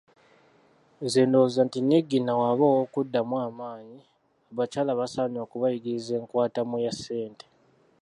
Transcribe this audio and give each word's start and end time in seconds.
Nze 1.03 1.21
ndowooza 1.27 1.61
nti 1.67 1.79
Niigiina 1.87 2.31
bw’aba 2.37 2.65
ow’okuddamu 2.73 3.35
amaanyi, 3.47 3.99
abakyala 4.51 4.91
basaanye 4.99 5.39
okubayigiriza 5.45 6.11
enkwatamu 6.19 6.75
ya 6.85 6.91
ssente. 6.97 7.45